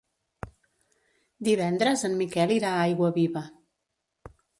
Divendres 1.47 2.05
en 2.09 2.15
Miquel 2.21 2.53
irà 2.55 2.71
a 2.79 2.87
Aiguaviva. 2.87 3.45